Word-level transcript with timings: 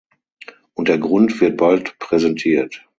Und 0.73 0.87
der 0.87 0.97
Grund 0.97 1.41
wird 1.41 1.57
bald 1.57 1.99
präsentiert. 1.99 2.83